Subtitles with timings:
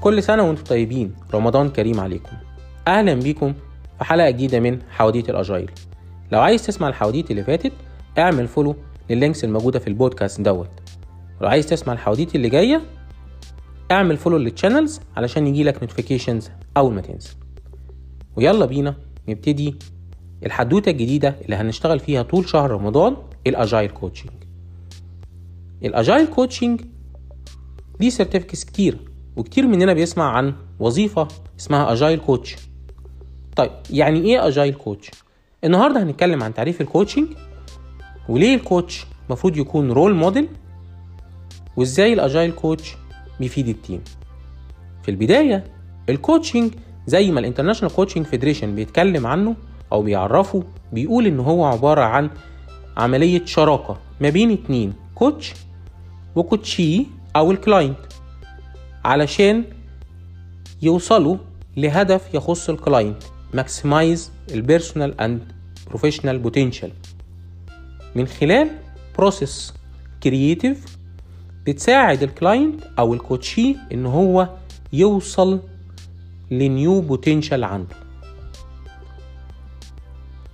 [0.00, 1.14] كل سنة وأنتم طيبين.
[1.34, 2.36] رمضان كريم عليكم.
[2.88, 3.54] أهلا بيكم
[3.98, 5.70] في حلقة جديدة من حواديت ال agile
[6.32, 7.72] لو عايز تسمع الحواديت اللي فاتت
[8.18, 8.76] اعمل follow
[9.10, 10.70] لل links الموجودة في البودكاست دوت.
[11.40, 12.82] ولو عايز تسمع الحواديت اللي جاية
[13.90, 17.30] اعمل follow لل channels علشان يجيلك notifications أول ما تنزل.
[18.36, 18.94] ويلا بينا
[19.28, 19.74] نبتدي
[20.46, 24.32] الحدوتة الجديدة اللي هنشتغل فيها طول شهر رمضان ال agile coaching
[25.84, 26.80] ال agile coaching
[28.00, 29.09] دي certificates كتير.
[29.40, 31.28] وكتير مننا بيسمع عن وظيفة
[31.60, 32.56] اسمها agile coach
[33.56, 35.10] طيب يعني إيه agile coach
[35.64, 37.26] النهاردة هنتكلم عن تعريف ال coaching
[38.28, 40.48] وليه ال coach المفروض يكون role model
[41.76, 42.96] وإزاي ال agile coach
[43.40, 44.00] بيفيد ال team
[45.02, 45.64] في البداية
[46.08, 46.72] ال coaching
[47.06, 49.56] زي ما ال International Coaching Federation بيتكلم عنه
[49.92, 52.30] أو بيعرفه بيقول إن هو عبارة عن
[52.96, 55.54] عملية شراكة ما بين اتنين coach
[56.36, 57.06] و coachee
[57.36, 57.96] أو ال client
[59.04, 59.64] علشان
[60.82, 61.36] يوصلوا
[61.76, 63.22] لهدف يخص ال client
[63.54, 65.52] maximize ال personal and
[65.86, 66.90] professional potential
[68.14, 68.70] من خلال
[69.18, 69.74] process
[70.22, 70.98] creative
[71.66, 74.48] بتساعد ال client أو ال coachee إن هو
[74.92, 75.60] يوصل
[76.50, 77.96] ل new potential عنده.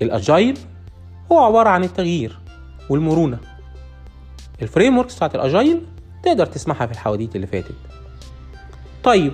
[0.02, 0.58] ال agile
[1.32, 2.38] هو عبارة عن التغيير
[2.90, 3.38] والمرونة.
[4.62, 5.82] ال frameworks بتاعت ال agile
[6.22, 7.74] تقدر تسمعها في الحواديت اللي فاتت.
[9.06, 9.32] طيب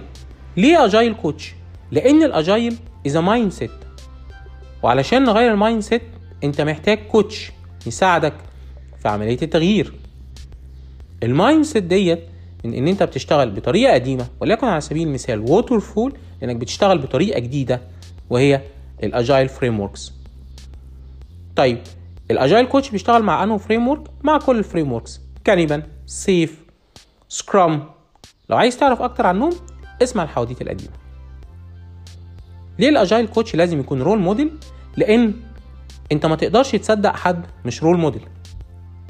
[0.57, 1.55] ليه agile coach؟
[1.91, 3.71] لأن ال agile is mindset
[4.83, 6.03] وعلشان نغير ال mindset
[6.45, 7.53] أنت محتاج coach
[7.87, 8.35] يساعدك
[9.03, 9.93] في عملية التغيير.
[11.23, 12.21] ال mindset ديت
[12.65, 16.13] من إن أنت بتشتغل بطريقة قديمة وليكن على سبيل المثال waterfall
[16.43, 17.81] إنك بتشتغل بطريقة جديدة
[18.31, 18.61] وهي
[19.03, 20.13] ال agile frameworks
[21.57, 21.79] طيب
[22.31, 26.63] ال agile coach بيشتغل مع أنه frame مع كل ال frameworks Kanban SAFe
[27.29, 27.85] Scrum
[28.49, 29.53] لو عايز تعرف أكتر عنهم
[30.03, 30.93] اسمع الحواديت القديمة.
[32.79, 34.51] ليه ال agile coach لازم يكون role model
[34.97, 35.35] لأن
[36.13, 38.23] أنت ما تقدرش تصدق حد مش role model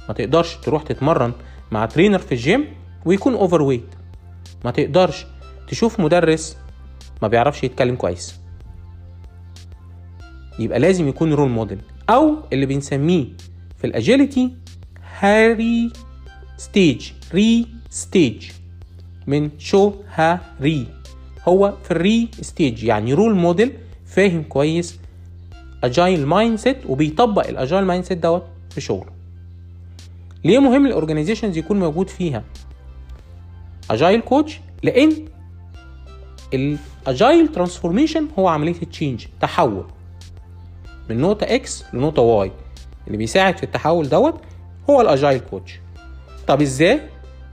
[0.09, 1.32] ما تقدرش تروح تتمرن
[1.72, 2.65] مع trainer في الجيم
[3.04, 3.94] ويكون overweight
[4.65, 5.26] ما تقدرش
[5.69, 6.56] تشوف مدرس
[7.22, 8.41] ما بيعرفش يتكلم كويس.
[10.59, 11.78] يبقى لازم يكون role model
[12.10, 13.26] أو اللي بنسميه
[13.78, 14.56] في ال agility
[15.19, 15.93] ها ri
[16.56, 18.50] stage ri stage
[19.27, 20.87] من shu ha ri
[21.49, 23.72] هو في ال ri stage يعني role model
[24.06, 24.99] فاهم كويس
[25.84, 29.12] agile mindset وبيطبق ال agile mindset دوت في شغله.
[30.44, 32.44] ليه مهم ال organizations يكون موجود فيها؟
[33.91, 35.12] agile coach لأن
[36.55, 39.84] ال agile transformation هو عملية ال change تحول.
[41.10, 42.53] من نقطة X لنقطة Y
[43.06, 44.41] اللي بيساعد في التحول دوت
[44.91, 45.81] هو ال agile coach
[46.47, 47.00] طب إزاي؟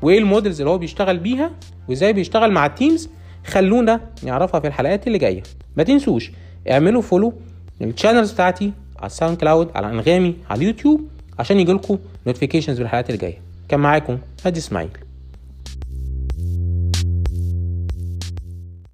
[0.02, 1.52] وايه ال models اللي هو بيشتغل بيها
[1.90, 3.10] وازاي بيشتغل مع ال teams
[3.48, 5.44] خلونا نعرفها في الحلقات اللي جاية.
[5.78, 6.32] ما تنسوش
[6.72, 7.34] اعملوا follow
[7.82, 11.08] لل channels بتاعتي على ال SoundCloud على أنغامي على اليوتيوب
[11.40, 13.38] عشان يجيلكم notifications بالحلقات اللي جاية.
[13.70, 14.90] كان معاكم هادي إسماعيل.